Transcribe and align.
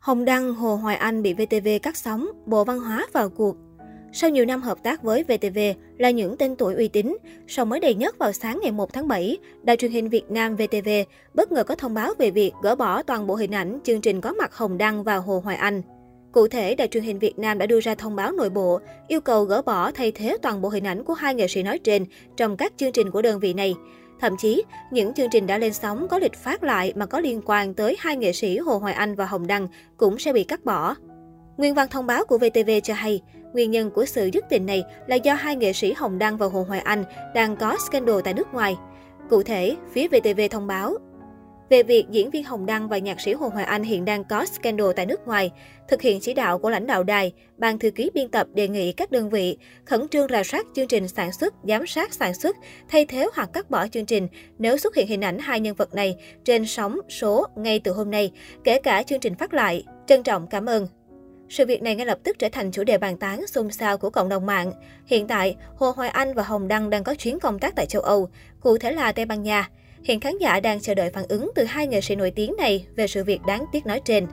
Hồng 0.00 0.24
Đăng, 0.24 0.54
Hồ 0.54 0.76
Hoài 0.76 0.96
Anh 0.96 1.22
bị 1.22 1.34
VTV 1.34 1.68
cắt 1.82 1.96
sóng, 1.96 2.28
Bộ 2.46 2.64
Văn 2.64 2.80
hóa 2.80 3.06
vào 3.12 3.28
cuộc. 3.28 3.56
Sau 4.12 4.30
nhiều 4.30 4.44
năm 4.44 4.62
hợp 4.62 4.82
tác 4.82 5.02
với 5.02 5.24
VTV 5.24 5.58
là 5.98 6.10
những 6.10 6.36
tên 6.36 6.56
tuổi 6.56 6.74
uy 6.74 6.88
tín, 6.88 7.16
sau 7.46 7.64
mới 7.64 7.80
đây 7.80 7.94
nhất 7.94 8.18
vào 8.18 8.32
sáng 8.32 8.60
ngày 8.62 8.72
1 8.72 8.92
tháng 8.92 9.08
7, 9.08 9.38
Đài 9.62 9.76
truyền 9.76 9.90
hình 9.90 10.08
Việt 10.08 10.30
Nam 10.30 10.56
VTV 10.56 10.88
bất 11.34 11.52
ngờ 11.52 11.64
có 11.64 11.74
thông 11.74 11.94
báo 11.94 12.12
về 12.18 12.30
việc 12.30 12.52
gỡ 12.62 12.74
bỏ 12.74 13.02
toàn 13.02 13.26
bộ 13.26 13.34
hình 13.34 13.54
ảnh 13.54 13.78
chương 13.84 14.00
trình 14.00 14.20
có 14.20 14.32
mặt 14.32 14.54
Hồng 14.54 14.78
Đăng 14.78 15.04
và 15.04 15.16
Hồ 15.16 15.40
Hoài 15.44 15.56
Anh. 15.56 15.82
Cụ 16.32 16.48
thể, 16.48 16.74
Đài 16.74 16.88
truyền 16.88 17.04
hình 17.04 17.18
Việt 17.18 17.38
Nam 17.38 17.58
đã 17.58 17.66
đưa 17.66 17.80
ra 17.80 17.94
thông 17.94 18.16
báo 18.16 18.32
nội 18.32 18.50
bộ, 18.50 18.80
yêu 19.08 19.20
cầu 19.20 19.44
gỡ 19.44 19.62
bỏ 19.62 19.90
thay 19.90 20.12
thế 20.12 20.36
toàn 20.42 20.62
bộ 20.62 20.68
hình 20.68 20.86
ảnh 20.86 21.04
của 21.04 21.14
hai 21.14 21.34
nghệ 21.34 21.48
sĩ 21.48 21.62
nói 21.62 21.78
trên 21.78 22.06
trong 22.36 22.56
các 22.56 22.72
chương 22.76 22.92
trình 22.92 23.10
của 23.10 23.22
đơn 23.22 23.40
vị 23.40 23.54
này. 23.54 23.74
Thậm 24.20 24.36
chí, 24.36 24.62
những 24.90 25.14
chương 25.14 25.30
trình 25.30 25.46
đã 25.46 25.58
lên 25.58 25.72
sóng 25.72 26.08
có 26.08 26.18
lịch 26.18 26.34
phát 26.34 26.62
lại 26.62 26.92
mà 26.96 27.06
có 27.06 27.20
liên 27.20 27.40
quan 27.44 27.74
tới 27.74 27.96
hai 27.98 28.16
nghệ 28.16 28.32
sĩ 28.32 28.58
Hồ 28.58 28.78
Hoài 28.78 28.94
Anh 28.94 29.14
và 29.14 29.24
Hồng 29.24 29.46
Đăng 29.46 29.68
cũng 29.96 30.18
sẽ 30.18 30.32
bị 30.32 30.44
cắt 30.44 30.64
bỏ. 30.64 30.94
Nguyên 31.56 31.74
văn 31.74 31.88
thông 31.90 32.06
báo 32.06 32.24
của 32.24 32.38
VTV 32.38 32.70
cho 32.82 32.94
hay, 32.94 33.22
nguyên 33.52 33.70
nhân 33.70 33.90
của 33.90 34.04
sự 34.04 34.30
dứt 34.32 34.44
tình 34.50 34.66
này 34.66 34.84
là 35.06 35.16
do 35.16 35.34
hai 35.34 35.56
nghệ 35.56 35.72
sĩ 35.72 35.92
Hồng 35.92 36.18
Đăng 36.18 36.36
và 36.36 36.46
Hồ 36.46 36.62
Hoài 36.62 36.80
Anh 36.80 37.04
đang 37.34 37.56
có 37.56 37.76
scandal 37.86 38.20
tại 38.24 38.34
nước 38.34 38.54
ngoài. 38.54 38.76
Cụ 39.30 39.42
thể, 39.42 39.76
phía 39.92 40.08
VTV 40.08 40.40
thông 40.50 40.66
báo, 40.66 40.94
về 41.70 41.82
việc 41.82 42.06
diễn 42.10 42.30
viên 42.30 42.44
Hồng 42.44 42.66
Đăng 42.66 42.88
và 42.88 42.98
nhạc 42.98 43.20
sĩ 43.20 43.32
Hồ 43.32 43.48
Hoài 43.48 43.64
Anh 43.64 43.82
hiện 43.82 44.04
đang 44.04 44.24
có 44.24 44.44
scandal 44.44 44.90
tại 44.96 45.06
nước 45.06 45.26
ngoài, 45.26 45.50
thực 45.88 46.02
hiện 46.02 46.20
chỉ 46.20 46.34
đạo 46.34 46.58
của 46.58 46.70
lãnh 46.70 46.86
đạo 46.86 47.04
đài, 47.04 47.32
ban 47.56 47.78
thư 47.78 47.90
ký 47.90 48.10
biên 48.14 48.28
tập 48.28 48.46
đề 48.54 48.68
nghị 48.68 48.92
các 48.92 49.10
đơn 49.10 49.30
vị 49.30 49.56
khẩn 49.84 50.08
trương 50.08 50.28
rà 50.28 50.44
soát 50.44 50.66
chương 50.74 50.88
trình 50.88 51.08
sản 51.08 51.32
xuất, 51.32 51.54
giám 51.64 51.86
sát 51.86 52.14
sản 52.14 52.34
xuất, 52.34 52.56
thay 52.88 53.06
thế 53.06 53.28
hoặc 53.34 53.50
cắt 53.52 53.70
bỏ 53.70 53.86
chương 53.88 54.06
trình 54.06 54.28
nếu 54.58 54.76
xuất 54.76 54.94
hiện 54.94 55.06
hình 55.06 55.24
ảnh 55.24 55.38
hai 55.38 55.60
nhân 55.60 55.74
vật 55.74 55.94
này 55.94 56.16
trên 56.44 56.66
sóng 56.66 56.98
số 57.08 57.46
ngay 57.56 57.80
từ 57.84 57.92
hôm 57.92 58.10
nay, 58.10 58.32
kể 58.64 58.80
cả 58.82 59.02
chương 59.02 59.20
trình 59.20 59.34
phát 59.34 59.54
lại. 59.54 59.84
Trân 60.06 60.22
trọng 60.22 60.46
cảm 60.46 60.66
ơn. 60.66 60.86
Sự 61.48 61.66
việc 61.66 61.82
này 61.82 61.94
ngay 61.94 62.06
lập 62.06 62.18
tức 62.24 62.38
trở 62.38 62.48
thành 62.52 62.70
chủ 62.70 62.84
đề 62.84 62.98
bàn 62.98 63.16
tán 63.16 63.46
xôn 63.46 63.70
xao 63.70 63.98
của 63.98 64.10
cộng 64.10 64.28
đồng 64.28 64.46
mạng. 64.46 64.72
Hiện 65.06 65.26
tại, 65.26 65.56
Hồ 65.76 65.90
Hoài 65.96 66.08
Anh 66.08 66.34
và 66.34 66.42
Hồng 66.42 66.68
Đăng 66.68 66.90
đang 66.90 67.04
có 67.04 67.14
chuyến 67.14 67.40
công 67.40 67.58
tác 67.58 67.76
tại 67.76 67.86
châu 67.86 68.02
Âu, 68.02 68.28
cụ 68.60 68.78
thể 68.78 68.92
là 68.92 69.12
Tây 69.12 69.24
Ban 69.24 69.42
Nha. 69.42 69.68
Hiện 70.04 70.20
khán 70.20 70.38
giả 70.38 70.60
đang 70.60 70.80
chờ 70.80 70.94
đợi 70.94 71.10
phản 71.10 71.24
ứng 71.28 71.50
từ 71.54 71.64
hai 71.64 71.86
nghệ 71.86 72.00
sĩ 72.00 72.16
nổi 72.16 72.30
tiếng 72.30 72.54
này 72.58 72.86
về 72.96 73.06
sự 73.06 73.24
việc 73.24 73.40
đáng 73.46 73.64
tiếc 73.72 73.86
nói 73.86 74.00
trên. 74.04 74.26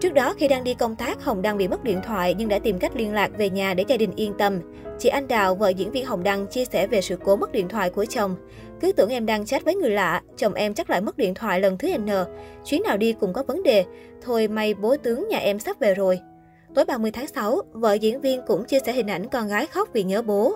Trước 0.00 0.14
đó, 0.14 0.34
khi 0.38 0.48
đang 0.48 0.64
đi 0.64 0.74
công 0.74 0.96
tác, 0.96 1.24
Hồng 1.24 1.42
Đăng 1.42 1.56
bị 1.56 1.68
mất 1.68 1.84
điện 1.84 2.00
thoại 2.06 2.34
nhưng 2.38 2.48
đã 2.48 2.58
tìm 2.58 2.78
cách 2.78 2.96
liên 2.96 3.12
lạc 3.12 3.30
về 3.38 3.50
nhà 3.50 3.74
để 3.74 3.84
gia 3.88 3.96
đình 3.96 4.10
yên 4.16 4.32
tâm. 4.38 4.60
Chị 4.98 5.08
Anh 5.08 5.28
Đào, 5.28 5.54
vợ 5.54 5.68
diễn 5.68 5.90
viên 5.90 6.06
Hồng 6.06 6.22
Đăng, 6.22 6.46
chia 6.46 6.64
sẻ 6.64 6.86
về 6.86 7.00
sự 7.00 7.16
cố 7.24 7.36
mất 7.36 7.52
điện 7.52 7.68
thoại 7.68 7.90
của 7.90 8.04
chồng. 8.04 8.36
Cứ 8.80 8.92
tưởng 8.92 9.10
em 9.10 9.26
đang 9.26 9.46
chat 9.46 9.64
với 9.64 9.74
người 9.74 9.90
lạ, 9.90 10.22
chồng 10.36 10.54
em 10.54 10.74
chắc 10.74 10.90
lại 10.90 11.00
mất 11.00 11.16
điện 11.16 11.34
thoại 11.34 11.60
lần 11.60 11.78
thứ 11.78 11.98
N. 11.98 12.08
Chuyến 12.64 12.82
nào 12.82 12.96
đi 12.96 13.12
cũng 13.12 13.32
có 13.32 13.42
vấn 13.42 13.62
đề. 13.62 13.84
Thôi 14.22 14.48
may 14.48 14.74
bố 14.74 14.96
tướng 14.96 15.28
nhà 15.28 15.38
em 15.38 15.58
sắp 15.58 15.80
về 15.80 15.94
rồi. 15.94 16.20
Tối 16.74 16.84
30 16.84 17.10
tháng 17.10 17.26
6, 17.26 17.62
vợ 17.72 17.92
diễn 17.92 18.20
viên 18.20 18.40
cũng 18.46 18.64
chia 18.64 18.78
sẻ 18.86 18.92
hình 18.92 19.10
ảnh 19.10 19.28
con 19.28 19.48
gái 19.48 19.66
khóc 19.66 19.88
vì 19.92 20.02
nhớ 20.02 20.22
bố. 20.22 20.54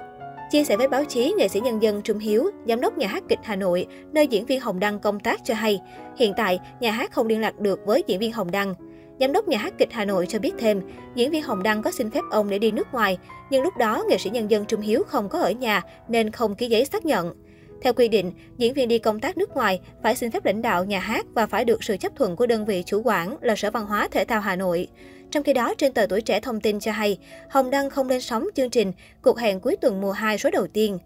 Chia 0.50 0.64
sẻ 0.64 0.77
với 0.77 0.88
báo 0.88 1.04
chí, 1.04 1.34
nghệ 1.38 1.48
sĩ 1.48 1.60
nhân 1.60 1.82
dân 1.82 2.02
Trung 2.02 2.18
Hiếu, 2.18 2.50
giám 2.66 2.80
đốc 2.80 2.98
nhà 2.98 3.06
hát 3.06 3.22
kịch 3.28 3.38
Hà 3.42 3.56
Nội, 3.56 3.86
nơi 4.12 4.27
diễn 4.27 4.46
viên 4.46 4.60
Hồng 4.60 4.80
Đăng 4.80 5.00
công 5.00 5.20
tác 5.20 5.41
cho 5.44 5.54
hay, 5.54 5.80
hiện 6.16 6.32
tại 6.36 6.60
nhà 6.80 6.91
hát 6.91 7.12
không 7.12 7.27
liên 7.27 7.41
lạc 7.41 7.58
được 7.60 7.80
với 7.86 8.04
diễn 8.06 8.18
viên 8.18 8.32
Hồng 8.32 8.50
Đăng. 8.50 8.74
Giám 9.20 9.32
đốc 9.32 9.48
nhà 9.48 9.58
hát 9.58 9.74
kịch 9.78 9.92
Hà 9.92 10.04
Nội 10.04 10.26
cho 10.26 10.38
biết 10.38 10.52
thêm, 10.58 10.80
diễn 11.14 11.30
viên 11.30 11.42
Hồng 11.42 11.62
Đăng 11.62 11.82
có 11.82 11.91
xin 11.91 12.10
phép 12.10 12.20
ông 12.30 12.50
để 12.50 12.58
đi 12.58 12.70
nước 12.70 12.86
ngoài, 12.92 13.19
nhưng 13.50 13.62
lúc 13.62 13.76
đó 13.76 14.04
nghệ 14.08 14.19
sĩ 14.19 14.30
nhân 14.30 14.50
dân 14.50 14.64
Trung 14.64 14.80
Hiếu 14.80 15.02
không 15.06 15.28
có 15.28 15.38
ở 15.38 15.50
nhà 15.50 15.82
nên 16.08 16.30
không 16.30 16.54
ký 16.54 16.66
giấy 16.66 16.84
xác 16.84 17.06
nhận. 17.06 17.34
Theo 17.83 17.93
quy 17.93 18.09
định, 18.09 18.33
diễn 18.59 18.75
viên 18.75 18.89
đi 18.89 18.98
công 18.98 19.21
tác 19.21 19.39
nước 19.39 19.51
ngoài 19.51 19.81
phải 20.03 20.17
xin 20.17 20.31
phép 20.31 20.45
lãnh 20.45 20.62
đạo 20.62 20.84
nhà 20.84 20.98
hát 20.98 21.27
và 21.34 21.47
phải 21.47 21.65
được 21.65 21.84
sự 21.84 21.97
chấp 21.97 22.17
thuận 22.17 22.37
của 22.37 22.47
đơn 22.47 22.65
vị 22.65 22.83
chủ 22.87 23.03
quản 23.05 23.37
là 23.41 23.57
Sở 23.57 23.71
Văn 23.71 23.87
hóa 23.87 24.09
Thể 24.11 24.25
thao 24.25 24.41
Hà 24.41 24.57
Nội. 24.57 24.89
Trong 25.31 25.43
khi 25.43 25.53
đó, 25.53 25.75
trên 25.79 25.93
tờ 25.93 26.06
Tuổi 26.06 26.21
Trẻ 26.21 26.41
thông 26.41 26.61
tin 26.61 26.81
cho 26.81 26.93
hay, 26.93 27.19
Hồng 27.51 27.71
Đăng 27.71 27.91
không 27.91 28.09
lên 28.09 28.21
sóng 28.21 28.47
chương 28.55 28.71
trình 28.71 28.93
Cuộc 29.23 29.39
hẹn 29.39 29.61
cuối 29.61 29.77
tuần 29.77 30.01
mùa 30.01 30.12
2 30.12 30.39
số 30.39 30.51
đầu 30.51 30.67
tiên. 30.67 30.99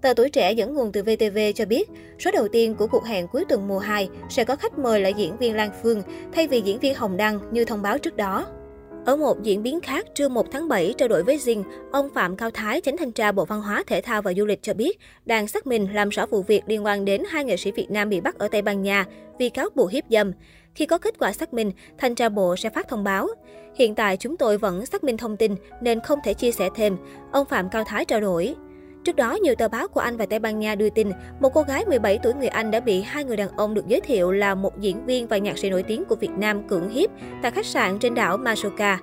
Tờ 0.00 0.14
Tuổi 0.14 0.30
Trẻ 0.30 0.52
dẫn 0.52 0.74
nguồn 0.74 0.92
từ 0.92 1.02
VTV 1.02 1.38
cho 1.54 1.64
biết, 1.64 1.90
số 2.18 2.30
đầu 2.30 2.48
tiên 2.48 2.74
của 2.74 2.86
cuộc 2.86 3.04
hẹn 3.04 3.28
cuối 3.28 3.44
tuần 3.48 3.68
mùa 3.68 3.78
2 3.78 4.08
sẽ 4.30 4.44
có 4.44 4.56
khách 4.56 4.78
mời 4.78 5.00
là 5.00 5.08
diễn 5.08 5.36
viên 5.36 5.54
Lan 5.54 5.70
Phương, 5.82 6.02
thay 6.32 6.48
vì 6.48 6.60
diễn 6.60 6.78
viên 6.78 6.94
Hồng 6.94 7.16
Đăng 7.16 7.40
như 7.52 7.64
thông 7.64 7.82
báo 7.82 7.98
trước 7.98 8.16
đó. 8.16 8.46
Ở 9.04 9.16
một 9.16 9.42
diễn 9.42 9.62
biến 9.62 9.80
khác, 9.80 10.06
trưa 10.14 10.28
1 10.28 10.46
tháng 10.50 10.68
7 10.68 10.94
trao 10.98 11.08
đổi 11.08 11.22
với 11.22 11.36
Zing, 11.36 11.62
ông 11.92 12.08
Phạm 12.14 12.36
Cao 12.36 12.50
Thái, 12.50 12.80
chánh 12.80 12.96
thanh 12.96 13.12
tra 13.12 13.32
Bộ 13.32 13.44
Văn 13.44 13.62
hóa, 13.62 13.84
Thể 13.86 14.00
thao 14.00 14.22
và 14.22 14.32
Du 14.34 14.46
lịch 14.46 14.62
cho 14.62 14.74
biết, 14.74 14.98
đang 15.26 15.48
xác 15.48 15.66
minh 15.66 15.88
làm 15.94 16.08
rõ 16.08 16.26
vụ 16.26 16.42
việc 16.42 16.62
liên 16.66 16.84
quan 16.84 17.04
đến 17.04 17.22
hai 17.28 17.44
nghệ 17.44 17.56
sĩ 17.56 17.70
Việt 17.70 17.90
Nam 17.90 18.08
bị 18.08 18.20
bắt 18.20 18.38
ở 18.38 18.48
Tây 18.48 18.62
Ban 18.62 18.82
Nha 18.82 19.04
vì 19.38 19.48
cáo 19.48 19.68
buộc 19.74 19.90
hiếp 19.90 20.04
dâm. 20.10 20.32
Khi 20.74 20.86
có 20.86 20.98
kết 20.98 21.14
quả 21.18 21.32
xác 21.32 21.54
minh, 21.54 21.72
thanh 21.98 22.14
tra 22.14 22.28
bộ 22.28 22.56
sẽ 22.56 22.70
phát 22.70 22.88
thông 22.88 23.04
báo. 23.04 23.28
Hiện 23.76 23.94
tại 23.94 24.16
chúng 24.16 24.36
tôi 24.36 24.58
vẫn 24.58 24.86
xác 24.86 25.04
minh 25.04 25.16
thông 25.16 25.36
tin 25.36 25.54
nên 25.80 26.00
không 26.00 26.18
thể 26.24 26.34
chia 26.34 26.52
sẻ 26.52 26.68
thêm, 26.74 26.96
ông 27.32 27.46
Phạm 27.46 27.68
Cao 27.70 27.84
Thái 27.86 28.04
trao 28.04 28.20
đổi. 28.20 28.54
Trước 29.04 29.16
đó, 29.16 29.34
nhiều 29.42 29.54
tờ 29.54 29.68
báo 29.68 29.88
của 29.88 30.00
Anh 30.00 30.16
và 30.16 30.26
Tây 30.26 30.38
Ban 30.38 30.58
Nha 30.58 30.74
đưa 30.74 30.90
tin, 30.90 31.10
một 31.40 31.50
cô 31.54 31.62
gái 31.62 31.84
17 31.84 32.18
tuổi 32.22 32.34
người 32.34 32.48
Anh 32.48 32.70
đã 32.70 32.80
bị 32.80 33.02
hai 33.02 33.24
người 33.24 33.36
đàn 33.36 33.48
ông 33.56 33.74
được 33.74 33.86
giới 33.86 34.00
thiệu 34.00 34.32
là 34.32 34.54
một 34.54 34.80
diễn 34.80 35.06
viên 35.06 35.26
và 35.26 35.38
nhạc 35.38 35.58
sĩ 35.58 35.70
nổi 35.70 35.82
tiếng 35.82 36.04
của 36.04 36.16
Việt 36.16 36.30
Nam 36.30 36.68
cưỡng 36.68 36.90
hiếp 36.90 37.10
tại 37.42 37.50
khách 37.50 37.66
sạn 37.66 37.98
trên 37.98 38.14
đảo 38.14 38.38
Majorca. 38.38 38.96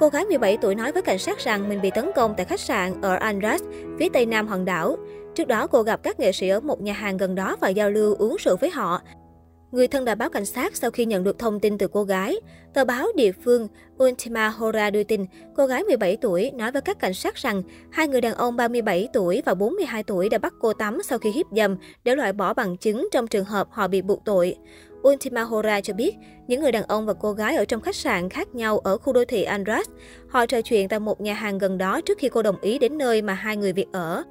Cô 0.00 0.08
gái 0.08 0.24
17 0.24 0.56
tuổi 0.56 0.74
nói 0.74 0.92
với 0.92 1.02
cảnh 1.02 1.18
sát 1.18 1.38
rằng 1.38 1.68
mình 1.68 1.80
bị 1.82 1.90
tấn 1.90 2.10
công 2.14 2.34
tại 2.36 2.46
khách 2.46 2.60
sạn 2.60 3.00
ở 3.02 3.14
Andras, 3.14 3.62
phía 3.98 4.08
tây 4.12 4.26
nam 4.26 4.46
hòn 4.46 4.64
đảo. 4.64 4.96
Trước 5.34 5.48
đó, 5.48 5.66
cô 5.66 5.82
gặp 5.82 6.02
các 6.02 6.20
nghệ 6.20 6.32
sĩ 6.32 6.48
ở 6.48 6.60
một 6.60 6.80
nhà 6.80 6.92
hàng 6.92 7.16
gần 7.16 7.34
đó 7.34 7.56
và 7.60 7.68
giao 7.68 7.90
lưu 7.90 8.14
uống 8.14 8.36
rượu 8.38 8.56
với 8.60 8.70
họ. 8.70 9.02
Người 9.72 9.88
thân 9.88 10.04
đã 10.04 10.14
báo 10.14 10.30
cảnh 10.30 10.44
sát 10.44 10.76
sau 10.76 10.90
khi 10.90 11.04
nhận 11.04 11.24
được 11.24 11.38
thông 11.38 11.60
tin 11.60 11.78
từ 11.78 11.88
cô 11.88 12.04
gái. 12.04 12.36
Tờ 12.74 12.84
báo 12.84 13.06
địa 13.14 13.32
phương 13.32 13.68
Ultima 14.04 14.48
Hora 14.48 14.90
đưa 14.90 15.02
tin, 15.02 15.26
cô 15.56 15.66
gái 15.66 15.82
17 15.82 16.16
tuổi 16.16 16.50
nói 16.50 16.72
với 16.72 16.82
các 16.82 16.98
cảnh 16.98 17.14
sát 17.14 17.34
rằng 17.34 17.62
hai 17.90 18.08
người 18.08 18.20
đàn 18.20 18.34
ông 18.34 18.56
37 18.56 19.08
tuổi 19.12 19.42
và 19.44 19.54
42 19.54 20.02
tuổi 20.02 20.28
đã 20.28 20.38
bắt 20.38 20.54
cô 20.60 20.72
tắm 20.72 20.98
sau 21.04 21.18
khi 21.18 21.30
hiếp 21.30 21.46
dâm 21.56 21.76
để 22.04 22.16
loại 22.16 22.32
bỏ 22.32 22.54
bằng 22.54 22.76
chứng 22.76 23.08
trong 23.12 23.26
trường 23.26 23.44
hợp 23.44 23.68
họ 23.70 23.88
bị 23.88 24.02
buộc 24.02 24.24
tội. 24.24 24.56
Ultima 25.08 25.42
Hora 25.42 25.80
cho 25.80 25.94
biết, 25.94 26.14
những 26.46 26.60
người 26.60 26.72
đàn 26.72 26.82
ông 26.82 27.06
và 27.06 27.14
cô 27.14 27.32
gái 27.32 27.56
ở 27.56 27.64
trong 27.64 27.80
khách 27.80 27.96
sạn 27.96 28.28
khác 28.28 28.54
nhau 28.54 28.78
ở 28.78 28.98
khu 28.98 29.12
đô 29.12 29.24
thị 29.24 29.42
Andras. 29.42 29.88
Họ 30.28 30.46
trò 30.46 30.60
chuyện 30.62 30.88
tại 30.88 31.00
một 31.00 31.20
nhà 31.20 31.34
hàng 31.34 31.58
gần 31.58 31.78
đó 31.78 32.00
trước 32.00 32.18
khi 32.18 32.28
cô 32.28 32.42
đồng 32.42 32.60
ý 32.60 32.78
đến 32.78 32.98
nơi 32.98 33.22
mà 33.22 33.34
hai 33.34 33.56
người 33.56 33.72
việc 33.72 33.88
ở. 33.92 34.22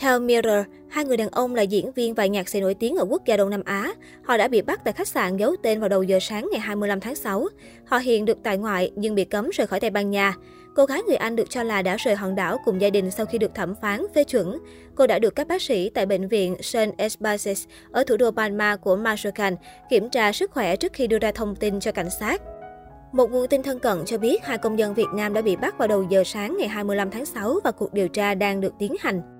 Theo 0.00 0.20
Mirror, 0.20 0.66
hai 0.88 1.04
người 1.04 1.16
đàn 1.16 1.28
ông 1.28 1.54
là 1.54 1.62
diễn 1.62 1.92
viên 1.92 2.14
và 2.14 2.26
nhạc 2.26 2.48
sĩ 2.48 2.60
nổi 2.60 2.74
tiếng 2.74 2.96
ở 2.96 3.04
quốc 3.08 3.22
gia 3.26 3.36
Đông 3.36 3.50
Nam 3.50 3.62
Á. 3.64 3.94
Họ 4.22 4.36
đã 4.36 4.48
bị 4.48 4.62
bắt 4.62 4.80
tại 4.84 4.92
khách 4.92 5.08
sạn 5.08 5.36
giấu 5.36 5.56
tên 5.62 5.80
vào 5.80 5.88
đầu 5.88 6.02
giờ 6.02 6.18
sáng 6.20 6.48
ngày 6.52 6.60
25 6.60 7.00
tháng 7.00 7.14
6. 7.14 7.48
Họ 7.84 7.98
hiện 7.98 8.24
được 8.24 8.38
tại 8.42 8.58
ngoại 8.58 8.92
nhưng 8.96 9.14
bị 9.14 9.24
cấm 9.24 9.50
rời 9.50 9.66
khỏi 9.66 9.80
Tây 9.80 9.90
Ban 9.90 10.10
Nha. 10.10 10.34
Cô 10.74 10.84
gái 10.84 11.02
người 11.02 11.16
Anh 11.16 11.36
được 11.36 11.50
cho 11.50 11.62
là 11.62 11.82
đã 11.82 11.96
rời 11.96 12.14
hòn 12.14 12.34
đảo 12.34 12.58
cùng 12.64 12.80
gia 12.80 12.90
đình 12.90 13.10
sau 13.10 13.26
khi 13.26 13.38
được 13.38 13.54
thẩm 13.54 13.74
phán 13.82 14.06
phê 14.14 14.24
chuẩn. 14.24 14.58
Cô 14.94 15.06
đã 15.06 15.18
được 15.18 15.34
các 15.34 15.48
bác 15.48 15.62
sĩ 15.62 15.90
tại 15.90 16.06
bệnh 16.06 16.28
viện 16.28 16.56
St. 16.62 16.78
Espaces 16.96 17.64
ở 17.90 18.04
thủ 18.04 18.16
đô 18.16 18.30
Palma 18.30 18.76
của 18.76 18.96
Majorcan 18.96 19.56
kiểm 19.90 20.10
tra 20.10 20.32
sức 20.32 20.50
khỏe 20.50 20.76
trước 20.76 20.92
khi 20.92 21.06
đưa 21.06 21.18
ra 21.18 21.32
thông 21.32 21.56
tin 21.56 21.80
cho 21.80 21.92
cảnh 21.92 22.10
sát. 22.20 22.42
Một 23.12 23.30
nguồn 23.30 23.48
tin 23.48 23.62
thân 23.62 23.78
cận 23.78 23.98
cho 24.06 24.18
biết 24.18 24.44
hai 24.44 24.58
công 24.58 24.78
dân 24.78 24.94
Việt 24.94 25.08
Nam 25.14 25.34
đã 25.34 25.42
bị 25.42 25.56
bắt 25.56 25.78
vào 25.78 25.88
đầu 25.88 26.06
giờ 26.10 26.24
sáng 26.24 26.56
ngày 26.58 26.68
25 26.68 27.10
tháng 27.10 27.24
6 27.24 27.60
và 27.64 27.70
cuộc 27.70 27.92
điều 27.92 28.08
tra 28.08 28.34
đang 28.34 28.60
được 28.60 28.72
tiến 28.78 28.94
hành. 29.00 29.37